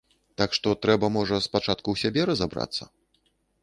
Так 0.41 0.55
што 0.57 0.73
трэба, 0.85 1.11
можа, 1.19 1.41
спачатку 1.49 1.81
ў 1.81 2.05
сябе 2.05 2.21
разабрацца? 2.35 2.83